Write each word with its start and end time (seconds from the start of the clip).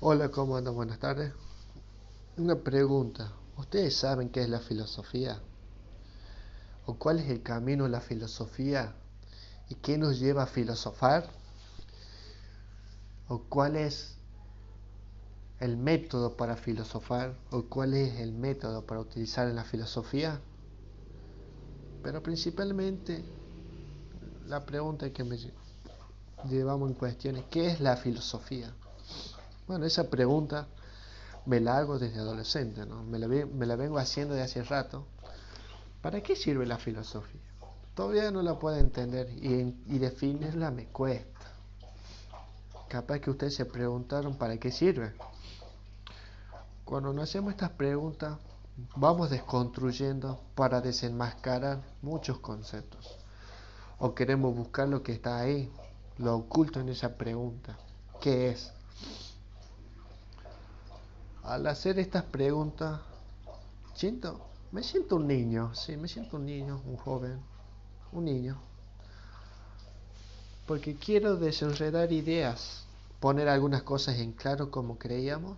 Hola, 0.00 0.28
¿cómo 0.28 0.56
andan? 0.56 0.76
Buenas 0.76 1.00
tardes. 1.00 1.32
Una 2.36 2.54
pregunta. 2.54 3.32
¿Ustedes 3.56 3.96
saben 3.96 4.28
qué 4.28 4.42
es 4.42 4.48
la 4.48 4.60
filosofía? 4.60 5.40
¿O 6.86 6.94
cuál 6.94 7.18
es 7.18 7.28
el 7.28 7.42
camino 7.42 7.82
de 7.82 7.90
la 7.90 8.00
filosofía? 8.00 8.94
¿Y 9.68 9.74
qué 9.74 9.98
nos 9.98 10.20
lleva 10.20 10.44
a 10.44 10.46
filosofar? 10.46 11.28
¿O 13.26 13.42
cuál 13.48 13.74
es 13.74 14.14
el 15.58 15.76
método 15.76 16.36
para 16.36 16.56
filosofar? 16.56 17.34
¿O 17.50 17.64
cuál 17.64 17.94
es 17.94 18.20
el 18.20 18.30
método 18.30 18.86
para 18.86 19.00
utilizar 19.00 19.48
en 19.48 19.56
la 19.56 19.64
filosofía? 19.64 20.40
Pero 22.04 22.22
principalmente 22.22 23.24
la 24.46 24.64
pregunta 24.64 25.12
que 25.12 25.24
me 25.24 25.38
llevamos 26.48 26.88
en 26.88 26.94
cuestión 26.94 27.34
es 27.34 27.46
¿qué 27.50 27.66
es 27.66 27.80
la 27.80 27.96
filosofía? 27.96 28.72
Bueno, 29.68 29.84
esa 29.84 30.08
pregunta 30.08 30.66
me 31.44 31.60
la 31.60 31.76
hago 31.76 31.98
desde 31.98 32.20
adolescente, 32.20 32.86
¿no? 32.86 33.02
me, 33.02 33.18
la, 33.18 33.28
me 33.28 33.66
la 33.66 33.76
vengo 33.76 33.98
haciendo 33.98 34.34
de 34.34 34.42
hace 34.42 34.64
rato. 34.64 35.04
¿Para 36.00 36.22
qué 36.22 36.34
sirve 36.34 36.64
la 36.64 36.78
filosofía? 36.78 37.42
Todavía 37.94 38.30
no 38.30 38.40
la 38.40 38.58
puedo 38.58 38.76
entender 38.78 39.28
y, 39.30 39.76
y 39.86 39.98
definirla 39.98 40.70
me 40.70 40.86
cuesta. 40.86 41.52
Capaz 42.88 43.20
que 43.20 43.30
ustedes 43.30 43.56
se 43.56 43.66
preguntaron 43.66 44.38
para 44.38 44.56
qué 44.56 44.72
sirve. 44.72 45.12
Cuando 46.86 47.12
nos 47.12 47.24
hacemos 47.24 47.50
estas 47.50 47.70
preguntas, 47.70 48.38
vamos 48.96 49.28
desconstruyendo 49.28 50.40
para 50.54 50.80
desenmascarar 50.80 51.82
muchos 52.00 52.38
conceptos. 52.38 53.18
O 53.98 54.14
queremos 54.14 54.56
buscar 54.56 54.88
lo 54.88 55.02
que 55.02 55.12
está 55.12 55.38
ahí, 55.38 55.70
lo 56.16 56.36
oculto 56.36 56.80
en 56.80 56.88
esa 56.88 57.18
pregunta. 57.18 57.76
¿Qué 58.20 58.48
es? 58.50 58.72
Al 61.48 61.66
hacer 61.66 61.98
estas 61.98 62.24
preguntas, 62.24 63.00
siento, 63.94 64.38
me 64.70 64.82
siento 64.82 65.16
un 65.16 65.26
niño, 65.26 65.74
sí, 65.74 65.96
me 65.96 66.06
siento 66.06 66.36
un 66.36 66.44
niño, 66.44 66.82
un 66.84 66.96
joven, 66.98 67.40
un 68.12 68.26
niño. 68.26 68.58
Porque 70.66 70.96
quiero 70.96 71.36
desenredar 71.36 72.12
ideas, 72.12 72.84
poner 73.18 73.48
algunas 73.48 73.82
cosas 73.82 74.18
en 74.18 74.32
claro 74.32 74.70
como 74.70 74.98
creíamos, 74.98 75.56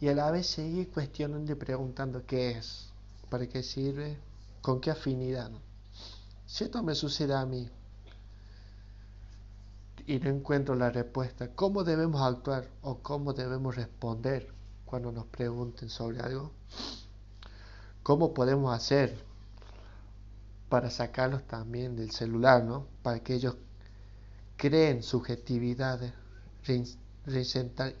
y 0.00 0.06
a 0.06 0.14
la 0.14 0.30
vez 0.30 0.46
seguir 0.46 0.90
cuestionando 0.92 1.50
y 1.50 1.56
preguntando 1.56 2.24
qué 2.24 2.52
es, 2.52 2.90
para 3.28 3.48
qué 3.48 3.64
sirve, 3.64 4.16
con 4.62 4.80
qué 4.80 4.92
afinidad. 4.92 5.50
Si 6.46 6.62
esto 6.62 6.80
me 6.84 6.94
sucede 6.94 7.34
a 7.34 7.44
mí, 7.44 7.68
y 10.10 10.18
no 10.18 10.28
encuentro 10.28 10.74
la 10.74 10.90
respuesta. 10.90 11.54
¿Cómo 11.54 11.84
debemos 11.84 12.20
actuar 12.20 12.66
o 12.82 12.98
cómo 12.98 13.32
debemos 13.32 13.76
responder 13.76 14.52
cuando 14.84 15.12
nos 15.12 15.26
pregunten 15.26 15.88
sobre 15.88 16.18
algo? 16.18 16.50
¿Cómo 18.02 18.34
podemos 18.34 18.74
hacer 18.74 19.16
para 20.68 20.90
sacarlos 20.90 21.44
también 21.44 21.94
del 21.94 22.10
celular, 22.10 22.64
¿no? 22.64 22.88
Para 23.04 23.20
que 23.20 23.34
ellos 23.34 23.54
creen 24.56 25.04
subjetividades 25.04 26.12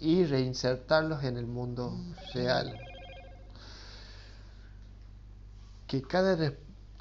y 0.00 0.24
reinsertarlos 0.24 1.22
en 1.22 1.36
el 1.36 1.46
mundo 1.46 1.96
real. 2.34 2.76
Que 5.86 6.02
cada, 6.02 6.54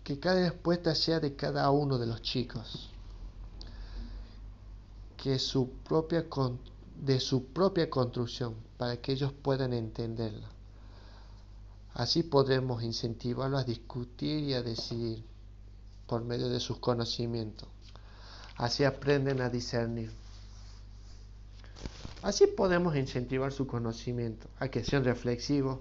que 0.04 0.20
cada 0.20 0.42
respuesta 0.42 0.94
sea 0.94 1.20
de 1.20 1.36
cada 1.36 1.68
uno 1.72 1.98
de 1.98 2.06
los 2.06 2.22
chicos 2.22 2.92
que 5.22 5.38
su 5.38 5.70
propia 5.70 6.26
de 6.96 7.20
su 7.20 7.48
propia 7.48 7.90
construcción 7.90 8.56
para 8.78 8.98
que 8.98 9.12
ellos 9.12 9.34
puedan 9.34 9.74
entenderla. 9.74 10.48
Así 11.94 12.24
podremos 12.24 12.84
incentivarlos 12.84 13.62
a 13.62 13.66
discutir 13.66 14.44
y 14.44 14.54
a 14.54 14.62
decidir 14.62 15.24
por 16.08 16.24
medio 16.24 16.50
de 16.50 16.60
sus 16.60 16.80
conocimientos. 16.80 17.68
Así 18.56 18.84
aprenden 18.84 19.42
a 19.42 19.50
discernir. 19.50 20.12
Así 22.22 22.48
podemos 22.48 22.96
incentivar 22.96 23.52
su 23.52 23.66
conocimiento, 23.68 24.48
a 24.60 24.68
que 24.68 24.84
sean 24.84 25.06
reflexivos, 25.06 25.80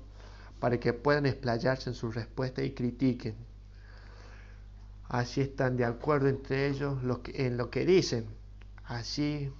para 0.60 0.78
que 0.78 0.92
puedan 0.92 1.26
explayarse 1.26 1.90
en 1.90 1.94
sus 1.94 2.14
respuestas 2.14 2.64
y 2.64 2.72
critiquen. 2.72 3.36
Así 5.08 5.40
están 5.40 5.76
de 5.76 5.84
acuerdo 5.84 6.28
entre 6.28 6.68
ellos 6.68 6.98
en 7.34 7.56
lo 7.56 7.70
que 7.70 7.84
dicen 7.84 8.37
Así 8.88 9.52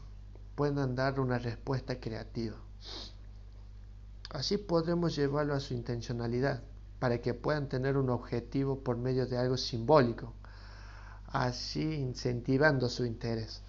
puedan 0.55 0.95
dar 0.95 1.21
una 1.21 1.39
respuesta 1.39 2.01
creativa. 2.01 2.57
Así 4.31 4.57
podremos 4.57 5.15
llevarlo 5.15 5.53
a 5.55 5.61
su 5.61 5.75
intencionalidad, 5.75 6.63
para 6.99 7.21
que 7.21 7.35
puedan 7.35 7.69
tener 7.69 7.99
un 7.99 8.09
objetivo 8.09 8.81
por 8.81 8.97
medio 8.97 9.27
de 9.27 9.37
algo 9.37 9.59
simbólico, 9.59 10.33
así 11.27 11.83
incentivando 11.83 12.89
su 12.89 13.05
interés 13.05 13.63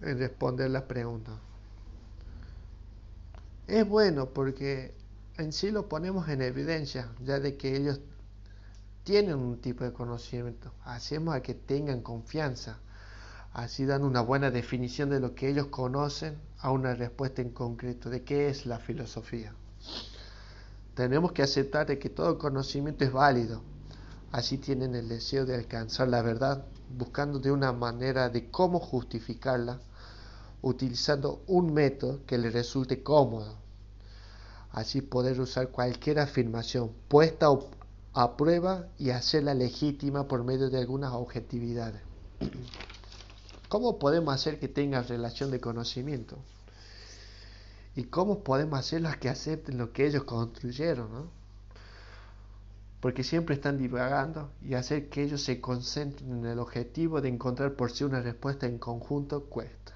en 0.00 0.18
responder 0.18 0.70
la 0.70 0.86
pregunta. 0.86 1.32
Es 3.66 3.88
bueno 3.88 4.30
porque 4.30 4.94
en 5.36 5.52
sí 5.52 5.72
lo 5.72 5.88
ponemos 5.88 6.28
en 6.28 6.42
evidencia, 6.42 7.10
ya 7.24 7.40
de 7.40 7.56
que 7.56 7.76
ellos 7.76 8.00
tienen 9.02 9.34
un 9.34 9.60
tipo 9.60 9.82
de 9.82 9.92
conocimiento. 9.92 10.72
Hacemos 10.84 11.34
a 11.34 11.42
que 11.42 11.54
tengan 11.54 12.02
confianza 12.02 12.78
Así 13.54 13.84
dan 13.86 14.02
una 14.02 14.20
buena 14.20 14.50
definición 14.50 15.10
de 15.10 15.20
lo 15.20 15.36
que 15.36 15.48
ellos 15.48 15.68
conocen 15.68 16.36
a 16.58 16.72
una 16.72 16.92
respuesta 16.92 17.40
en 17.40 17.50
concreto 17.50 18.10
de 18.10 18.24
qué 18.24 18.48
es 18.48 18.66
la 18.66 18.80
filosofía. 18.80 19.54
Tenemos 20.96 21.30
que 21.30 21.44
aceptar 21.44 21.86
de 21.86 22.00
que 22.00 22.10
todo 22.10 22.36
conocimiento 22.36 23.04
es 23.04 23.12
válido. 23.12 23.62
Así 24.32 24.58
tienen 24.58 24.96
el 24.96 25.08
deseo 25.08 25.46
de 25.46 25.54
alcanzar 25.54 26.08
la 26.08 26.20
verdad, 26.20 26.64
buscando 26.98 27.38
de 27.38 27.52
una 27.52 27.72
manera 27.72 28.28
de 28.28 28.50
cómo 28.50 28.80
justificarla, 28.80 29.78
utilizando 30.60 31.44
un 31.46 31.72
método 31.72 32.26
que 32.26 32.38
les 32.38 32.52
resulte 32.52 33.04
cómodo. 33.04 33.54
Así 34.72 35.00
poder 35.00 35.40
usar 35.40 35.68
cualquier 35.68 36.18
afirmación 36.18 36.90
puesta 37.06 37.46
a 38.14 38.36
prueba 38.36 38.88
y 38.98 39.10
hacerla 39.10 39.54
legítima 39.54 40.26
por 40.26 40.42
medio 40.42 40.70
de 40.70 40.78
algunas 40.78 41.12
objetividades. 41.12 42.02
¿Cómo 43.68 43.98
podemos 43.98 44.34
hacer 44.34 44.58
que 44.58 44.68
tengan 44.68 45.08
relación 45.08 45.50
de 45.50 45.60
conocimiento? 45.60 46.38
¿Y 47.96 48.04
cómo 48.04 48.42
podemos 48.42 48.78
hacerlos 48.78 49.16
que 49.16 49.28
acepten 49.28 49.78
lo 49.78 49.92
que 49.92 50.06
ellos 50.06 50.24
construyeron? 50.24 51.12
¿no? 51.12 51.30
Porque 53.00 53.22
siempre 53.22 53.54
están 53.54 53.78
divagando 53.78 54.50
y 54.62 54.74
hacer 54.74 55.08
que 55.08 55.22
ellos 55.22 55.42
se 55.42 55.60
concentren 55.60 56.38
en 56.38 56.46
el 56.46 56.58
objetivo 56.58 57.20
de 57.20 57.28
encontrar 57.28 57.74
por 57.74 57.90
sí 57.90 58.04
una 58.04 58.20
respuesta 58.20 58.66
en 58.66 58.78
conjunto 58.78 59.44
cuesta. 59.44 59.94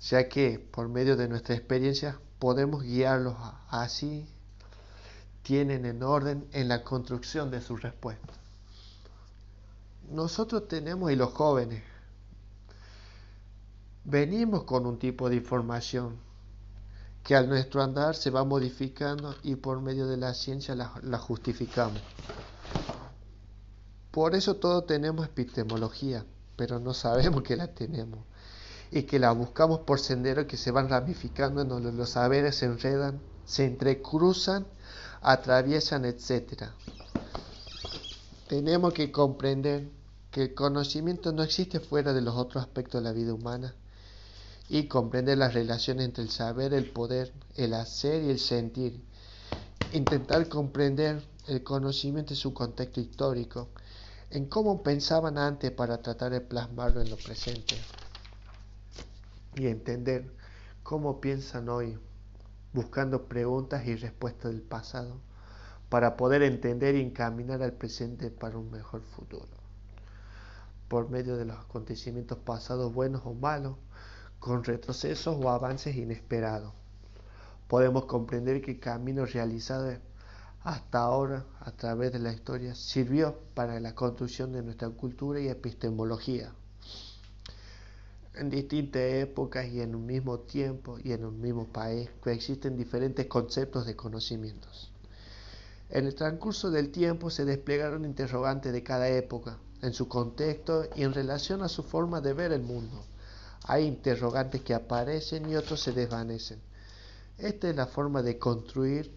Ya 0.00 0.28
que 0.28 0.58
por 0.58 0.88
medio 0.88 1.16
de 1.16 1.28
nuestra 1.28 1.54
experiencia 1.54 2.18
podemos 2.38 2.82
guiarlos 2.82 3.36
así, 3.68 4.26
tienen 5.42 5.84
en 5.84 6.02
orden 6.02 6.46
en 6.52 6.68
la 6.68 6.84
construcción 6.84 7.50
de 7.50 7.60
sus 7.60 7.82
respuestas 7.82 8.39
nosotros 10.10 10.66
tenemos, 10.66 11.12
y 11.12 11.16
los 11.16 11.32
jóvenes, 11.32 11.82
venimos 14.04 14.64
con 14.64 14.86
un 14.86 14.98
tipo 14.98 15.28
de 15.28 15.36
información 15.36 16.18
que 17.22 17.36
al 17.36 17.48
nuestro 17.48 17.82
andar 17.82 18.16
se 18.16 18.30
va 18.30 18.44
modificando 18.44 19.34
y 19.42 19.54
por 19.54 19.80
medio 19.80 20.06
de 20.06 20.16
la 20.16 20.34
ciencia 20.34 20.74
la, 20.74 21.18
justificamos. 21.18 22.00
Por 24.10 24.34
eso 24.34 24.56
todos 24.56 24.86
tenemos 24.86 25.26
epistemología, 25.26 26.24
pero 26.56 26.80
no 26.80 26.92
sabemos 26.92 27.42
que 27.42 27.56
la 27.56 27.68
tenemos 27.68 28.20
y 28.90 29.04
que 29.04 29.20
la 29.20 29.30
buscamos 29.30 29.80
por 29.80 30.00
senderos 30.00 30.46
que 30.46 30.56
se 30.56 30.72
van 30.72 30.88
ramificando 30.88 31.62
en 31.62 31.68
donde 31.68 31.92
los 31.92 32.10
saberes 32.10 32.56
se 32.56 32.66
enredan, 32.66 33.20
se 33.44 33.66
entrecruzan, 33.66 34.66
atraviesan, 35.20 36.04
etc. 36.04 36.64
Tenemos 38.48 38.92
que 38.92 39.12
comprender 39.12 39.99
que 40.30 40.42
el 40.42 40.54
conocimiento 40.54 41.32
no 41.32 41.42
existe 41.42 41.80
fuera 41.80 42.12
de 42.12 42.20
los 42.20 42.36
otros 42.36 42.62
aspectos 42.62 43.02
de 43.02 43.08
la 43.08 43.12
vida 43.12 43.34
humana 43.34 43.74
y 44.68 44.86
comprender 44.86 45.36
las 45.38 45.54
relaciones 45.54 46.04
entre 46.04 46.22
el 46.22 46.30
saber, 46.30 46.72
el 46.72 46.88
poder, 46.88 47.32
el 47.56 47.74
hacer 47.74 48.22
y 48.22 48.30
el 48.30 48.38
sentir. 48.38 49.02
Intentar 49.92 50.48
comprender 50.48 51.20
el 51.48 51.64
conocimiento 51.64 52.32
y 52.32 52.36
su 52.36 52.54
contexto 52.54 53.00
histórico, 53.00 53.68
en 54.30 54.46
cómo 54.46 54.84
pensaban 54.84 55.36
antes 55.36 55.72
para 55.72 56.00
tratar 56.00 56.30
de 56.30 56.40
plasmarlo 56.40 57.00
en 57.00 57.10
lo 57.10 57.16
presente 57.16 57.76
y 59.56 59.66
entender 59.66 60.32
cómo 60.84 61.20
piensan 61.20 61.68
hoy, 61.68 61.98
buscando 62.72 63.26
preguntas 63.26 63.84
y 63.88 63.96
respuestas 63.96 64.52
del 64.52 64.62
pasado, 64.62 65.20
para 65.88 66.16
poder 66.16 66.42
entender 66.44 66.94
y 66.94 67.00
encaminar 67.00 67.60
al 67.62 67.72
presente 67.72 68.30
para 68.30 68.56
un 68.56 68.70
mejor 68.70 69.02
futuro. 69.02 69.59
Por 70.90 71.08
medio 71.08 71.36
de 71.36 71.44
los 71.44 71.56
acontecimientos 71.56 72.36
pasados 72.38 72.92
buenos 72.92 73.22
o 73.24 73.32
malos, 73.32 73.76
con 74.40 74.64
retrocesos 74.64 75.36
o 75.40 75.48
avances 75.48 75.94
inesperados. 75.94 76.72
Podemos 77.68 78.06
comprender 78.06 78.60
que 78.60 78.72
el 78.72 78.80
camino 78.80 79.24
realizado 79.24 79.96
hasta 80.64 80.98
ahora 80.98 81.46
a 81.60 81.70
través 81.70 82.12
de 82.12 82.18
la 82.18 82.32
historia 82.32 82.74
sirvió 82.74 83.38
para 83.54 83.78
la 83.78 83.94
construcción 83.94 84.50
de 84.50 84.62
nuestra 84.62 84.88
cultura 84.88 85.38
y 85.38 85.46
epistemología. 85.46 86.52
En 88.34 88.50
distintas 88.50 89.02
épocas 89.02 89.68
y 89.68 89.82
en 89.82 89.94
un 89.94 90.06
mismo 90.06 90.40
tiempo 90.40 90.98
y 90.98 91.12
en 91.12 91.24
un 91.24 91.40
mismo 91.40 91.68
país 91.68 92.10
coexisten 92.20 92.76
diferentes 92.76 93.26
conceptos 93.26 93.86
de 93.86 93.94
conocimientos. 93.94 94.90
En 95.88 96.06
el 96.06 96.16
transcurso 96.16 96.72
del 96.72 96.90
tiempo 96.90 97.30
se 97.30 97.44
desplegaron 97.44 98.04
interrogantes 98.04 98.72
de 98.72 98.82
cada 98.82 99.08
época, 99.08 99.56
en 99.82 99.92
su 99.92 100.08
contexto 100.08 100.88
y 100.94 101.02
en 101.02 101.14
relación 101.14 101.62
a 101.62 101.68
su 101.68 101.82
forma 101.82 102.20
de 102.20 102.32
ver 102.32 102.52
el 102.52 102.62
mundo. 102.62 103.04
Hay 103.64 103.84
interrogantes 103.86 104.62
que 104.62 104.74
aparecen 104.74 105.48
y 105.50 105.56
otros 105.56 105.80
se 105.80 105.92
desvanecen. 105.92 106.60
Esta 107.38 107.70
es 107.70 107.76
la 107.76 107.86
forma 107.86 108.22
de 108.22 108.38
construir 108.38 109.16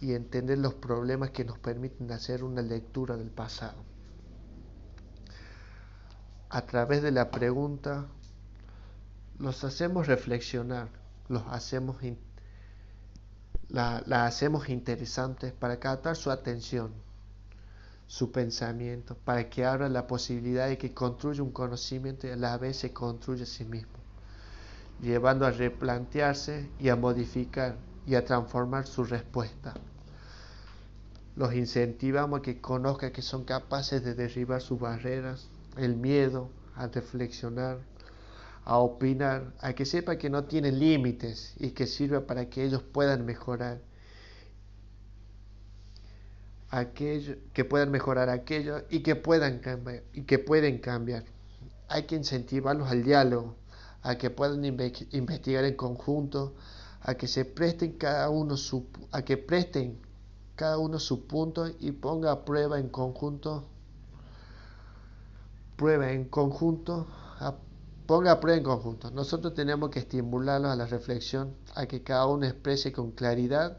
y 0.00 0.14
entender 0.14 0.58
los 0.58 0.74
problemas 0.74 1.30
que 1.30 1.44
nos 1.44 1.58
permiten 1.58 2.10
hacer 2.10 2.42
una 2.42 2.62
lectura 2.62 3.16
del 3.16 3.30
pasado. 3.30 3.84
A 6.48 6.62
través 6.62 7.02
de 7.02 7.12
la 7.12 7.30
pregunta 7.30 8.06
los 9.38 9.64
hacemos 9.64 10.06
reflexionar, 10.06 10.88
los 11.28 11.42
hacemos 11.48 11.96
la, 13.68 14.02
la 14.06 14.26
hacemos 14.26 14.68
interesantes 14.68 15.52
para 15.52 15.78
captar 15.78 16.16
su 16.16 16.30
atención, 16.30 16.92
su 18.06 18.30
pensamiento, 18.32 19.16
para 19.24 19.48
que 19.48 19.64
abra 19.64 19.88
la 19.88 20.06
posibilidad 20.06 20.68
de 20.68 20.78
que 20.78 20.92
construya 20.92 21.42
un 21.42 21.52
conocimiento 21.52 22.26
y 22.26 22.30
a 22.30 22.36
la 22.36 22.58
vez 22.58 22.76
se 22.76 22.92
construya 22.92 23.44
a 23.44 23.46
sí 23.46 23.64
mismo, 23.64 23.98
llevando 25.00 25.46
a 25.46 25.50
replantearse 25.50 26.68
y 26.78 26.88
a 26.88 26.96
modificar 26.96 27.76
y 28.06 28.14
a 28.14 28.24
transformar 28.24 28.86
su 28.86 29.04
respuesta. 29.04 29.74
Los 31.34 31.54
incentivamos 31.54 32.40
a 32.40 32.42
que 32.42 32.60
conozcan 32.60 33.12
que 33.12 33.22
son 33.22 33.44
capaces 33.44 34.04
de 34.04 34.14
derribar 34.14 34.60
sus 34.60 34.78
barreras, 34.78 35.48
el 35.78 35.96
miedo, 35.96 36.50
a 36.76 36.86
reflexionar, 36.88 37.78
a 38.64 38.78
opinar, 38.78 39.52
a 39.60 39.72
que 39.72 39.84
sepa 39.86 40.16
que 40.16 40.30
no 40.30 40.44
tienen 40.44 40.78
límites 40.78 41.54
y 41.58 41.70
que 41.70 41.86
sirva 41.86 42.26
para 42.26 42.48
que 42.48 42.64
ellos 42.64 42.82
puedan 42.82 43.24
mejorar. 43.24 43.80
Aquello, 46.72 47.36
que 47.52 47.64
puedan 47.64 47.90
mejorar 47.90 48.30
aquello 48.30 48.82
y 48.90 49.00
que 49.00 49.14
puedan 49.14 49.60
cambiar 49.60 50.02
y 50.12 50.22
que 50.22 50.38
pueden 50.38 50.78
cambiar. 50.78 51.24
Hay 51.88 52.04
que 52.04 52.16
incentivarlos 52.16 52.90
al 52.90 53.04
diálogo, 53.04 53.54
a 54.02 54.16
que 54.16 54.30
puedan 54.30 54.64
investigar 54.64 55.64
en 55.64 55.76
conjunto, 55.76 56.54
a 57.02 57.14
que 57.14 57.28
se 57.28 57.44
presten 57.44 57.92
cada 57.92 58.30
uno 58.30 58.56
a 59.12 59.22
que 59.22 59.36
presten 59.36 60.00
cada 60.56 60.78
uno 60.78 60.98
su 60.98 61.26
punto 61.26 61.68
y 61.78 61.92
ponga 61.92 62.44
prueba 62.44 62.78
en 62.78 62.88
conjunto 62.88 63.68
prueba 65.76 66.10
en 66.12 66.24
conjunto 66.26 67.06
ponga 68.06 68.32
a 68.32 68.40
prueba 68.40 68.58
en 68.58 68.64
conjunto. 68.64 69.10
Nosotros 69.10 69.54
tenemos 69.54 69.90
que 69.90 70.00
estimularlos 70.00 70.70
a 70.70 70.76
la 70.76 70.86
reflexión, 70.86 71.54
a 71.74 71.86
que 71.86 72.02
cada 72.02 72.26
uno 72.26 72.46
exprese 72.46 72.92
con 72.92 73.12
claridad, 73.12 73.78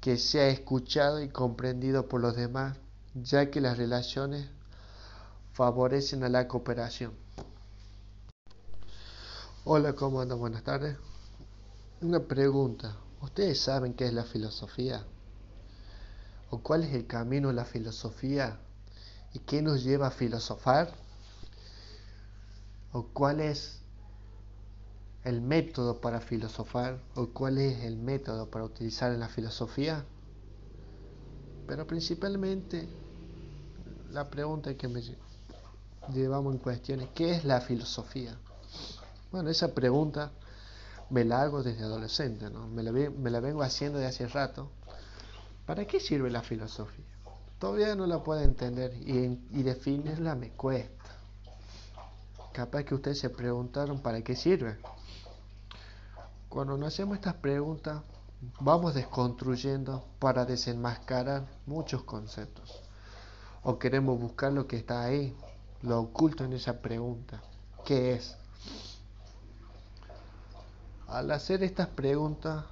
que 0.00 0.16
sea 0.16 0.48
escuchado 0.48 1.22
y 1.22 1.28
comprendido 1.28 2.08
por 2.08 2.20
los 2.20 2.34
demás, 2.34 2.78
ya 3.14 3.50
que 3.50 3.60
las 3.60 3.76
relaciones 3.76 4.48
favorecen 5.52 6.24
a 6.24 6.28
la 6.28 6.48
cooperación. 6.48 7.12
Hola, 9.64 9.92
¿cómo 9.92 10.22
andan? 10.22 10.38
Buenas 10.38 10.62
tardes. 10.62 10.96
Una 12.00 12.20
pregunta. 12.20 12.96
¿Ustedes 13.20 13.60
saben 13.60 13.92
qué 13.92 14.06
es 14.06 14.14
la 14.14 14.24
filosofía? 14.24 15.04
¿O 16.48 16.60
cuál 16.60 16.84
es 16.84 16.94
el 16.94 17.06
camino 17.06 17.48
de 17.48 17.54
la 17.54 17.66
filosofía? 17.66 18.58
¿Y 19.34 19.40
qué 19.40 19.60
nos 19.60 19.84
lleva 19.84 20.06
a 20.06 20.10
filosofar? 20.10 20.94
¿O 22.92 23.02
cuál 23.08 23.40
es 23.40 23.79
el 25.24 25.40
método 25.40 26.00
para 26.00 26.20
filosofar? 26.20 27.00
¿O 27.14 27.26
cuál 27.28 27.58
es 27.58 27.84
el 27.84 27.96
método 27.96 28.46
para 28.46 28.64
utilizar 28.64 29.12
en 29.12 29.20
la 29.20 29.28
filosofía? 29.28 30.04
Pero 31.66 31.86
principalmente 31.86 32.88
la 34.10 34.28
pregunta 34.28 34.74
que 34.74 34.88
me 34.88 35.02
llevamos 36.12 36.54
en 36.54 36.60
cuestión 36.60 37.00
es 37.00 37.08
¿qué 37.14 37.32
es 37.32 37.44
la 37.44 37.60
filosofía? 37.60 38.36
Bueno, 39.30 39.50
esa 39.50 39.74
pregunta 39.74 40.32
me 41.10 41.24
la 41.24 41.42
hago 41.42 41.62
desde 41.62 41.84
adolescente, 41.84 42.50
¿no? 42.50 42.66
me, 42.68 42.82
la, 42.82 42.92
me 42.92 43.30
la 43.30 43.40
vengo 43.40 43.62
haciendo 43.62 43.98
de 43.98 44.06
hace 44.06 44.26
rato 44.26 44.70
¿Para 45.70 45.86
qué 45.86 46.00
sirve 46.00 46.32
la 46.32 46.42
filosofía? 46.42 47.04
Todavía 47.60 47.94
no 47.94 48.04
la 48.04 48.24
puedo 48.24 48.40
entender 48.40 48.92
y, 49.06 49.38
y 49.56 49.62
definirla 49.62 50.34
me 50.34 50.50
cuesta. 50.50 51.14
Capaz 52.52 52.82
que 52.82 52.96
ustedes 52.96 53.20
se 53.20 53.30
preguntaron 53.30 54.00
para 54.00 54.20
qué 54.22 54.34
sirve. 54.34 54.78
Cuando 56.50 56.76
nos 56.76 56.88
hacemos 56.88 57.14
estas 57.14 57.34
preguntas, 57.34 58.02
vamos 58.58 58.92
desconstruyendo 58.94 60.04
para 60.18 60.44
desenmascarar 60.44 61.46
muchos 61.64 62.02
conceptos. 62.02 62.82
O 63.62 63.78
queremos 63.78 64.18
buscar 64.18 64.52
lo 64.52 64.66
que 64.66 64.76
está 64.76 65.04
ahí, 65.04 65.32
lo 65.82 66.00
oculto 66.00 66.44
en 66.44 66.52
esa 66.54 66.82
pregunta. 66.82 67.40
¿Qué 67.84 68.14
es? 68.14 68.36
Al 71.06 71.30
hacer 71.30 71.62
estas 71.62 71.86
preguntas, 71.86 72.64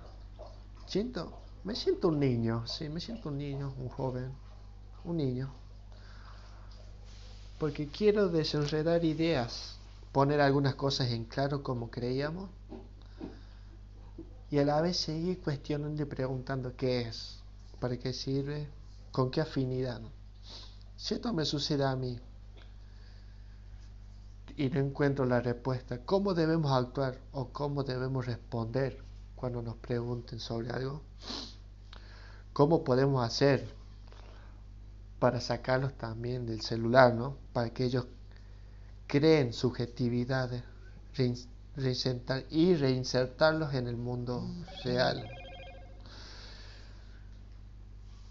siento 0.87 1.33
me 1.63 1.77
siento 1.77 2.09
un 2.09 2.19
niño, 2.19 2.67
sí, 2.67 2.89
me 2.89 2.99
siento 2.99 3.29
un 3.29 3.39
niño, 3.39 3.73
un 3.79 3.89
joven, 3.91 4.33
un 5.05 5.19
niño. 5.19 5.53
Porque 7.61 7.87
quiero 7.87 8.29
desenredar 8.29 9.05
ideas, 9.05 9.79
poner 10.11 10.41
algunas 10.41 10.75
cosas 10.75 11.11
en 11.13 11.25
claro 11.25 11.63
como 11.63 11.93
creíamos 11.93 12.51
y 14.51 14.59
a 14.59 14.65
la 14.65 14.81
vez 14.81 14.97
seguir 14.97 15.41
cuestionando 15.41 16.03
y 16.03 16.07
preguntando 16.07 16.75
qué 16.77 17.03
es, 17.03 17.41
para 17.81 17.99
qué 17.99 18.13
sirve, 18.13 18.69
con 19.13 19.31
qué 19.31 19.41
afinidad. 19.41 20.01
Si 20.97 21.15
esto 21.15 21.33
me 21.33 21.45
sucede 21.45 21.85
a 21.85 21.95
mí 21.97 22.19
y 24.57 24.71
no 24.71 24.81
encuentro 24.81 25.25
la 25.27 25.41
respuesta, 25.41 26.05
¿cómo 26.05 26.35
debemos 26.35 26.73
actuar 26.73 27.19
o 27.33 27.49
cómo 27.49 27.85
debemos 27.85 28.27
responder 28.27 28.99
cuando 29.37 29.63
nos 29.63 29.77
pregunten 29.77 30.41
sobre 30.41 30.71
algo? 30.71 31.03
¿Cómo 32.53 32.83
podemos 32.83 33.25
hacer 33.25 33.69
para 35.19 35.41
sacarlos 35.41 35.95
también 35.95 36.47
del 36.47 36.61
celular, 36.63 37.15
¿no? 37.15 37.37
Para 37.53 37.71
que 37.71 37.85
ellos 37.85 38.07
creen 39.07 39.53
subjetividades 39.53 40.63
y 42.51 42.75
reinsertarlos 42.75 43.75
en 43.75 43.87
el 43.87 43.97
mundo 43.97 44.47
real. 44.85 45.29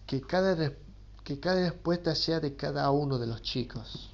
Que 0.06 0.22
cada, 0.22 0.74
que 1.24 1.40
cada 1.40 1.70
respuesta 1.70 2.16
sea 2.16 2.40
de 2.40 2.56
cada 2.56 2.90
uno 2.92 3.18
de 3.18 3.28
los 3.28 3.42
chicos. 3.42 4.10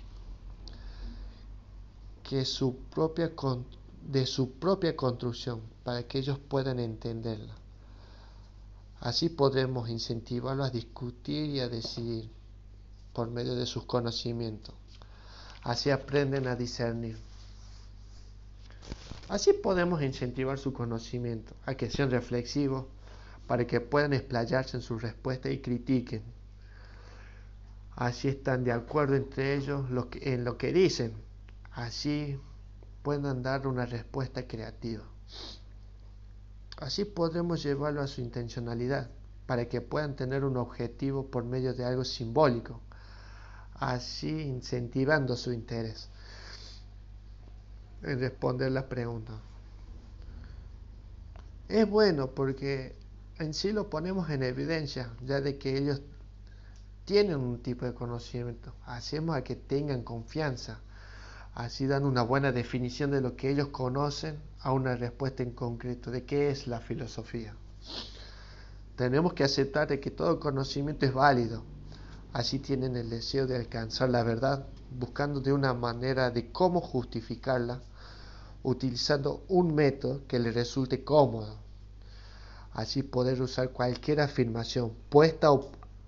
Que 2.24 2.46
su 2.46 2.76
propia, 2.90 3.32
de 4.08 4.26
su 4.26 4.52
propia 4.52 4.96
construcción, 4.96 5.62
para 5.84 6.04
que 6.04 6.20
ellos 6.20 6.40
puedan 6.40 6.80
entenderla. 6.80 7.54
Así 9.00 9.30
podremos 9.30 9.90
incentivarlos 9.90 10.68
a 10.68 10.72
discutir 10.72 11.50
y 11.50 11.60
a 11.60 11.68
decidir 11.68 12.30
por 13.12 13.30
medio 13.30 13.56
de 13.56 13.66
sus 13.66 13.86
conocimientos. 13.86 14.74
Así 15.64 15.90
aprenden 15.90 16.48
a 16.48 16.56
discernir. 16.56 17.18
Así 19.30 19.54
podemos 19.54 20.02
incentivar 20.02 20.60
su 20.60 20.74
conocimiento, 20.74 21.56
a 21.66 21.76
que 21.76 21.90
sean 21.90 22.12
reflexivos, 22.12 22.86
para 23.48 23.66
que 23.66 23.80
puedan 23.80 24.14
explayarse 24.14 24.78
en 24.78 24.84
su 24.84 25.00
respuesta 25.00 25.50
y 25.50 25.60
critiquen. 25.60 26.24
Así 27.96 28.28
están 28.28 28.64
de 28.64 28.72
acuerdo 28.72 29.16
entre 29.16 29.56
ellos 29.56 29.86
en 30.22 30.44
lo 30.44 30.58
que 30.58 30.74
dicen. 30.74 31.14
Así 31.72 32.40
puedan 33.02 33.44
dar 33.44 33.68
una 33.68 33.86
respuesta 33.86 34.48
creativa. 34.48 35.04
Así 36.78 37.06
podremos 37.06 37.64
llevarlo 37.64 38.02
a 38.02 38.08
su 38.08 38.22
intencionalidad, 38.22 39.10
para 39.46 39.70
que 39.70 39.82
puedan 39.82 40.16
tener 40.16 40.44
un 40.44 40.58
objetivo 40.58 41.28
por 41.28 41.44
medio 41.44 41.74
de 41.74 41.86
algo 41.86 42.04
simbólico, 42.04 42.82
así 43.76 44.42
incentivando 44.42 45.36
su 45.36 45.52
interés 45.54 46.10
en 48.04 48.20
responder 48.20 48.72
las 48.72 48.86
preguntas. 48.86 49.36
Es 51.70 51.90
bueno 51.90 52.28
porque 52.28 52.96
en 53.40 53.54
sí 53.54 53.72
lo 53.72 53.90
ponemos 53.90 54.30
en 54.30 54.44
evidencia, 54.44 55.10
ya 55.26 55.42
de 55.42 55.58
que 55.58 55.78
ellos 55.78 56.02
tienen 57.06 57.38
un 57.38 57.60
tipo 57.60 57.86
de 57.86 57.94
conocimiento, 57.94 58.74
hacemos 58.86 59.36
a 59.36 59.44
que 59.44 59.56
tengan 59.56 60.04
confianza, 60.04 60.80
así 61.54 61.88
dan 61.88 62.06
una 62.06 62.22
buena 62.22 62.52
definición 62.52 63.12
de 63.12 63.22
lo 63.22 63.36
que 63.36 63.50
ellos 63.50 63.70
conocen 63.70 64.40
a 64.62 64.72
una 64.72 64.96
respuesta 64.96 65.44
en 65.44 65.52
concreto 65.52 66.12
de 66.12 66.24
qué 66.24 66.50
es 66.50 66.68
la 66.68 66.80
filosofía. 66.80 67.56
Tenemos 68.96 69.34
que 69.34 69.44
aceptar 69.44 69.88
de 69.88 70.00
que 70.00 70.12
todo 70.12 70.40
conocimiento 70.40 71.06
es 71.06 71.14
válido, 71.14 71.64
así 72.32 72.60
tienen 72.60 72.96
el 72.96 73.10
deseo 73.10 73.48
de 73.48 73.56
alcanzar 73.56 74.10
la 74.10 74.24
verdad, 74.24 74.66
buscando 74.98 75.42
de 75.42 75.52
una 75.52 75.74
manera 75.74 76.30
de 76.30 76.52
cómo 76.52 76.80
justificarla, 76.80 77.82
utilizando 78.64 79.44
un 79.50 79.76
método 79.76 80.22
que 80.28 80.40
les 80.40 80.54
resulte 80.54 81.04
cómodo. 81.04 81.58
Así 82.72 83.04
poder 83.04 83.42
usar 83.42 83.70
cualquier 83.70 84.22
afirmación 84.22 84.94
puesta 85.10 85.50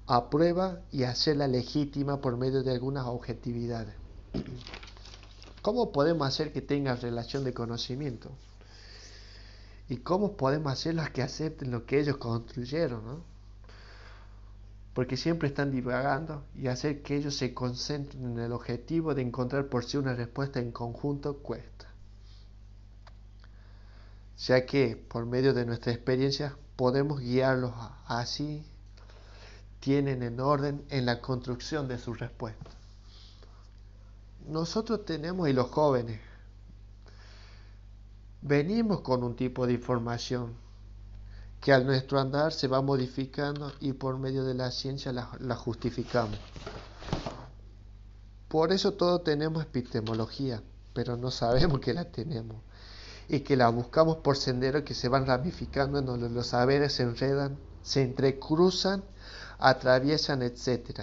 a 0.08 0.30
prueba 0.30 0.80
y 0.92 1.04
hacerla 1.04 1.48
legítima 1.48 2.22
por 2.22 2.38
medio 2.38 2.64
de 2.64 2.72
algunas 2.72 3.06
objetividades. 3.06 3.94
¿Cómo 5.62 5.92
podemos 5.92 6.28
hacer 6.28 6.54
que 6.54 6.62
tengan 6.62 7.02
relación 7.02 7.44
de 7.44 7.54
conocimiento? 7.54 8.32
¿Y 9.90 9.98
cómo 9.98 10.38
podemos 10.38 10.72
hacerlos 10.74 11.10
que 11.10 11.22
acepten 11.22 11.72
lo 11.72 11.86
que 11.86 12.00
ellos 12.00 12.18
construyeron? 12.18 13.24
Porque 14.94 15.18
siempre 15.18 15.50
están 15.50 15.72
divagando 15.72 16.44
y 16.56 16.68
hacer 16.68 17.02
que 17.02 17.18
ellos 17.18 17.36
se 17.36 17.54
concentren 17.54 18.24
en 18.32 18.40
el 18.40 18.52
objetivo 18.52 19.14
de 19.14 19.22
encontrar 19.22 19.68
por 19.68 19.84
sí 19.84 19.98
una 19.98 20.16
respuesta 20.16 20.60
en 20.60 20.72
conjunto 20.72 21.38
cuesta. 21.38 21.95
Ya 24.38 24.65
que 24.65 24.96
por 24.96 25.25
medio 25.25 25.54
de 25.54 25.65
nuestra 25.65 25.94
experiencia 25.94 26.58
podemos 26.75 27.22
guiarlos 27.22 27.74
así 28.06 28.65
tienen 29.80 30.24
en 30.24 30.39
orden 30.39 30.84
en 30.89 31.06
la 31.06 31.22
construcción 31.22 31.88
de 31.88 31.98
su 31.98 32.13
respuesta. 32.13 32.72
Nosotros 34.48 35.06
tenemos, 35.06 35.48
y 35.48 35.54
los 35.54 35.70
jóvenes, 35.70 36.20
venimos 38.42 39.01
con 39.01 39.24
un 39.24 39.36
tipo 39.36 39.65
de 39.65 39.74
información 39.74 40.54
que 41.62 41.74
al 41.74 41.86
nuestro 41.86 42.20
andar 42.20 42.54
se 42.54 42.68
va 42.68 42.82
modificando 42.82 43.72
y 43.80 43.94
por 43.94 44.18
medio 44.20 44.44
de 44.44 44.54
la 44.54 44.70
ciencia 44.72 45.12
la, 45.12 45.32
la 45.39 45.56
justificamos. 45.56 46.38
Por 48.48 48.72
eso 48.72 48.94
todos 48.94 49.24
tenemos 49.24 49.63
epistemología, 49.63 50.62
pero 50.94 51.18
no 51.18 51.32
sabemos 51.32 51.80
que 51.82 51.94
la 51.94 52.06
tenemos 52.06 52.58
y 53.27 53.41
que 53.41 53.55
la 53.55 53.70
buscamos 53.70 54.17
por 54.17 54.38
senderos 54.38 54.84
que 54.84 54.94
se 54.94 55.10
van 55.10 55.25
ramificando 55.25 56.00
en 56.00 56.05
donde 56.05 56.29
los 56.29 56.48
saberes 56.48 56.94
se 56.94 57.03
enredan, 57.03 57.58
se 57.82 58.01
entrecruzan 58.01 59.03
atraviesan, 59.60 60.41
etc. 60.41 61.01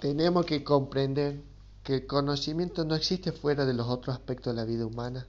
Tenemos 0.00 0.46
que 0.46 0.64
comprender 0.64 1.40
que 1.82 1.94
el 1.94 2.06
conocimiento 2.06 2.84
no 2.84 2.94
existe 2.94 3.32
fuera 3.32 3.64
de 3.66 3.74
los 3.74 3.88
otros 3.88 4.16
aspectos 4.16 4.54
de 4.54 4.60
la 4.60 4.66
vida 4.66 4.86
humana 4.86 5.26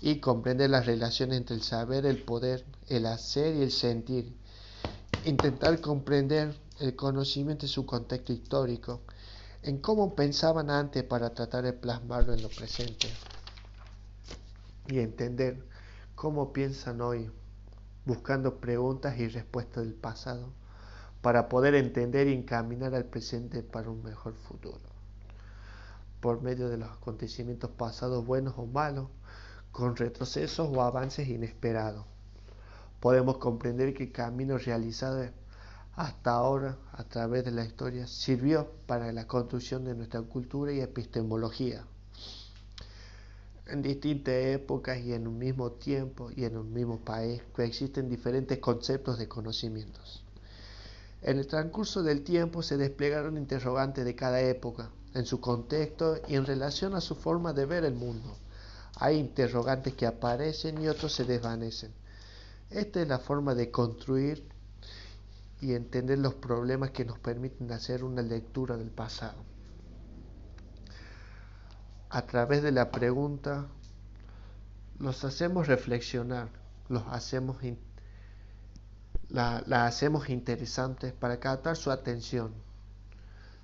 y 0.00 0.16
comprender 0.16 0.70
las 0.70 0.86
relaciones 0.86 1.36
entre 1.38 1.56
el 1.56 1.62
saber, 1.62 2.06
el 2.06 2.22
poder, 2.22 2.64
el 2.88 3.06
hacer 3.06 3.56
y 3.56 3.62
el 3.62 3.70
sentir. 3.70 4.34
Intentar 5.24 5.80
comprender 5.80 6.56
el 6.78 6.96
conocimiento 6.96 7.66
y 7.66 7.68
su 7.68 7.84
contexto 7.84 8.32
histórico, 8.32 9.02
en 9.62 9.78
cómo 9.78 10.14
pensaban 10.14 10.70
antes 10.70 11.04
para 11.04 11.34
tratar 11.34 11.64
de 11.64 11.74
plasmarlo 11.74 12.32
en 12.32 12.42
lo 12.42 12.48
presente 12.48 13.08
y 14.90 14.98
entender 14.98 15.64
cómo 16.14 16.52
piensan 16.52 17.00
hoy 17.00 17.30
buscando 18.04 18.60
preguntas 18.60 19.18
y 19.18 19.28
respuestas 19.28 19.84
del 19.84 19.94
pasado 19.94 20.52
para 21.22 21.48
poder 21.48 21.74
entender 21.74 22.28
y 22.28 22.34
encaminar 22.34 22.94
al 22.94 23.04
presente 23.04 23.62
para 23.62 23.90
un 23.90 24.02
mejor 24.02 24.34
futuro. 24.34 24.80
Por 26.20 26.42
medio 26.42 26.68
de 26.68 26.78
los 26.78 26.90
acontecimientos 26.90 27.70
pasados 27.70 28.26
buenos 28.26 28.54
o 28.56 28.66
malos, 28.66 29.08
con 29.72 29.96
retrocesos 29.96 30.68
o 30.70 30.82
avances 30.82 31.28
inesperados, 31.28 32.04
podemos 32.98 33.38
comprender 33.38 33.94
que 33.94 34.04
el 34.04 34.12
camino 34.12 34.58
realizado 34.58 35.24
hasta 35.94 36.32
ahora 36.32 36.76
a 36.92 37.04
través 37.04 37.44
de 37.44 37.52
la 37.52 37.64
historia 37.64 38.06
sirvió 38.06 38.72
para 38.86 39.12
la 39.12 39.26
construcción 39.26 39.84
de 39.84 39.94
nuestra 39.94 40.22
cultura 40.22 40.72
y 40.72 40.80
epistemología 40.80 41.84
en 43.70 43.82
distintas 43.82 44.34
épocas 44.34 44.98
y 44.98 45.12
en 45.12 45.28
un 45.28 45.38
mismo 45.38 45.72
tiempo 45.72 46.30
y 46.34 46.44
en 46.44 46.56
un 46.56 46.72
mismo 46.72 46.98
país 46.98 47.42
coexisten 47.52 48.08
diferentes 48.08 48.58
conceptos 48.58 49.18
de 49.18 49.28
conocimientos. 49.28 50.24
En 51.22 51.38
el 51.38 51.46
transcurso 51.46 52.02
del 52.02 52.22
tiempo 52.22 52.62
se 52.62 52.76
desplegaron 52.76 53.36
interrogantes 53.36 54.04
de 54.04 54.16
cada 54.16 54.40
época, 54.40 54.90
en 55.14 55.26
su 55.26 55.40
contexto 55.40 56.16
y 56.28 56.34
en 56.34 56.46
relación 56.46 56.94
a 56.94 57.00
su 57.00 57.14
forma 57.14 57.52
de 57.52 57.66
ver 57.66 57.84
el 57.84 57.94
mundo. 57.94 58.36
Hay 58.96 59.18
interrogantes 59.18 59.94
que 59.94 60.06
aparecen 60.06 60.82
y 60.82 60.88
otros 60.88 61.14
se 61.14 61.24
desvanecen. 61.24 61.92
Esta 62.70 63.02
es 63.02 63.08
la 63.08 63.18
forma 63.18 63.54
de 63.54 63.70
construir 63.70 64.48
y 65.60 65.74
entender 65.74 66.18
los 66.18 66.34
problemas 66.34 66.90
que 66.90 67.04
nos 67.04 67.18
permiten 67.18 67.70
hacer 67.72 68.02
una 68.02 68.22
lectura 68.22 68.76
del 68.76 68.90
pasado 68.90 69.50
a 72.10 72.22
través 72.22 72.62
de 72.62 72.72
la 72.72 72.90
pregunta 72.90 73.68
los 74.98 75.24
hacemos 75.24 75.68
reflexionar, 75.68 76.48
los 76.88 77.04
hacemos 77.08 77.56
la, 79.28 79.58
hacemos 79.86 80.28
interesantes 80.28 81.12
para 81.12 81.38
captar 81.38 81.76
su 81.76 81.90
atención, 81.92 82.52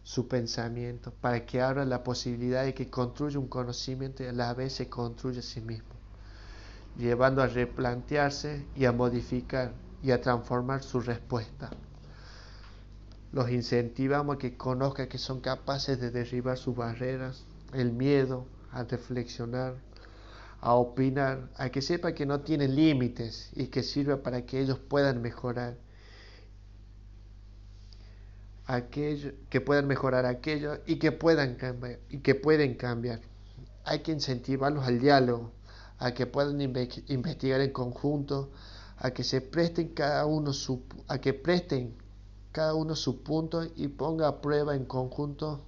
su 0.05 0.29
pensamiento, 0.29 1.13
para 1.21 1.45
que 1.45 1.61
abra 1.61 1.85
la 1.85 2.05
posibilidad 2.05 2.65
de 2.65 2.73
que 2.73 2.89
construya 2.89 3.41
un 3.41 3.49
conocimiento 3.49 4.23
y 4.23 4.27
a 4.27 4.33
la 4.33 4.55
vez 4.55 4.75
se 4.75 4.89
construya 4.89 5.41
a 5.41 5.43
sí 5.43 5.61
mismo, 5.61 5.95
llevando 6.97 7.43
a 7.43 7.49
replantearse 7.49 8.65
y 8.77 8.85
a 8.85 8.93
modificar 8.93 9.73
y 10.05 10.13
a 10.13 10.21
transformar 10.21 10.85
su 10.85 11.01
respuesta. 11.01 11.71
Los 13.33 13.51
incentivamos 13.51 14.37
a 14.37 14.39
que 14.39 14.57
conozcan 14.57 15.09
que 15.09 15.19
son 15.19 15.41
capaces 15.41 16.01
de 16.01 16.13
derribar 16.13 16.57
sus 16.57 16.77
barreras, 16.77 17.45
el 17.73 17.93
miedo 17.93 18.47
a 18.73 18.85
reflexionar, 18.85 19.75
a 20.61 20.75
opinar, 20.75 21.49
a 21.57 21.69
que 21.71 21.83
sepa 21.83 22.13
que 22.13 22.27
no 22.27 22.41
tienen 22.41 22.75
límites 22.75 23.51
y 23.55 23.67
que 23.67 23.83
sirva 23.83 24.23
para 24.23 24.45
que 24.47 24.61
ellos 24.61 24.79
puedan 24.79 25.23
mejorar 25.23 25.77
aquello, 28.67 29.33
que 29.49 29.61
puedan 29.61 29.87
mejorar 29.87 30.27
aquello 30.27 30.79
y 30.87 30.97
que 30.99 31.13
puedan 31.13 31.55
cambiar 31.55 32.01
y 32.11 32.19
que 32.19 32.35
pueden 32.35 32.75
cambiar. 32.75 33.21
Hay 33.85 34.01
que 34.01 34.13
incentivarlos 34.13 34.85
al 34.85 34.99
diálogo, 34.99 35.53
a 35.99 36.13
que 36.13 36.27
puedan 36.27 36.61
investigar 36.61 37.61
en 37.61 37.71
conjunto, 37.71 38.51
a 38.99 39.13
que 39.13 39.25
se 39.25 39.41
presten 39.41 39.89
cada 39.91 40.27
uno 40.27 40.53
su, 40.53 40.83
a 41.09 41.19
que 41.19 41.33
presten 41.33 41.95
cada 42.53 42.75
uno 42.75 42.97
su 42.97 43.23
punto 43.23 43.65
y 43.77 43.89
ponga 43.89 44.29
a 44.29 44.41
prueba 44.41 44.75
en 44.75 44.85
conjunto 44.85 45.63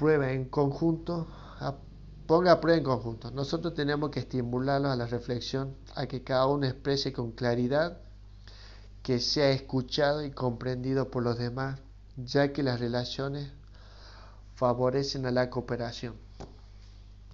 prueba 0.00 0.32
en 0.32 0.46
conjunto, 0.46 1.26
ponga 2.26 2.52
a 2.52 2.60
prueba 2.62 2.78
en 2.78 2.84
conjunto. 2.84 3.30
Nosotros 3.32 3.74
tenemos 3.74 4.08
que 4.08 4.20
estimularlos 4.20 4.90
a 4.90 4.96
la 4.96 5.06
reflexión, 5.06 5.76
a 5.94 6.06
que 6.06 6.24
cada 6.24 6.46
uno 6.46 6.66
exprese 6.66 7.12
con 7.12 7.32
claridad, 7.32 8.00
que 9.02 9.20
sea 9.20 9.50
escuchado 9.50 10.24
y 10.24 10.30
comprendido 10.30 11.10
por 11.10 11.22
los 11.22 11.36
demás, 11.36 11.80
ya 12.16 12.50
que 12.50 12.62
las 12.62 12.80
relaciones 12.80 13.52
favorecen 14.54 15.26
a 15.26 15.32
la 15.32 15.50
cooperación. 15.50 16.14